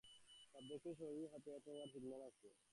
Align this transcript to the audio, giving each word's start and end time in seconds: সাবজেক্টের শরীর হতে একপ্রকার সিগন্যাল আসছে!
সাবজেক্টের 0.53 0.95
শরীর 0.99 1.25
হতে 1.33 1.49
একপ্রকার 1.51 1.87
সিগন্যাল 1.93 2.21
আসছে! 2.27 2.47